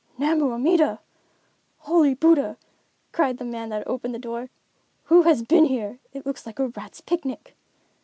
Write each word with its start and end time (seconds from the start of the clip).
"Namu 0.17 0.51
Amida" 0.51 0.99
(Holy 1.77 2.15
Buddha!), 2.15 2.57
cried 3.11 3.37
the 3.37 3.45
man 3.45 3.69
that 3.69 3.85
opened 3.87 4.15
the 4.15 4.17
door. 4.17 4.49
"Who 5.03 5.21
has 5.21 5.43
been 5.43 5.65
here? 5.65 5.99
It 6.11 6.25
looks 6.25 6.47
like 6.47 6.57
a 6.57 6.69
rat's 6.69 7.01
picnic." 7.01 7.55